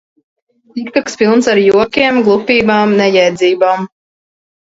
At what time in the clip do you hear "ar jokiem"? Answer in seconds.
1.53-2.17